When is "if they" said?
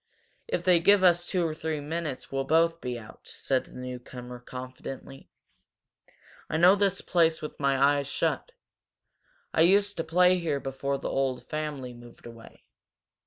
0.47-0.79